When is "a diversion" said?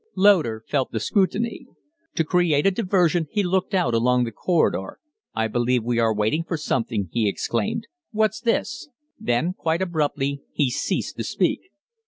2.65-3.27